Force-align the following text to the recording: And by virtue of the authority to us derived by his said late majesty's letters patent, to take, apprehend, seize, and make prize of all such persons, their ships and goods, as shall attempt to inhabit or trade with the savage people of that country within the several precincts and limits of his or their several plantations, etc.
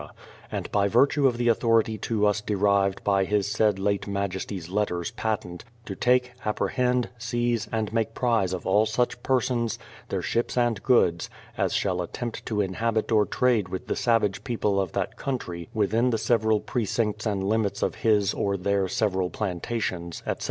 And 0.51 0.71
by 0.71 0.87
virtue 0.87 1.27
of 1.27 1.37
the 1.37 1.47
authority 1.47 1.95
to 1.99 2.25
us 2.25 2.41
derived 2.41 3.03
by 3.03 3.23
his 3.23 3.45
said 3.45 3.77
late 3.77 4.07
majesty's 4.07 4.67
letters 4.67 5.11
patent, 5.11 5.63
to 5.85 5.95
take, 5.95 6.31
apprehend, 6.43 7.09
seize, 7.19 7.67
and 7.71 7.93
make 7.93 8.15
prize 8.15 8.51
of 8.51 8.65
all 8.65 8.87
such 8.87 9.21
persons, 9.21 9.77
their 10.09 10.23
ships 10.23 10.57
and 10.57 10.81
goods, 10.81 11.29
as 11.55 11.73
shall 11.73 12.01
attempt 12.01 12.47
to 12.47 12.61
inhabit 12.61 13.11
or 13.11 13.27
trade 13.27 13.69
with 13.69 13.85
the 13.85 13.95
savage 13.95 14.43
people 14.43 14.81
of 14.81 14.93
that 14.93 15.17
country 15.17 15.69
within 15.71 16.09
the 16.09 16.17
several 16.17 16.59
precincts 16.59 17.27
and 17.27 17.43
limits 17.47 17.83
of 17.83 17.93
his 18.01 18.33
or 18.33 18.57
their 18.57 18.87
several 18.87 19.29
plantations, 19.29 20.23
etc. 20.25 20.39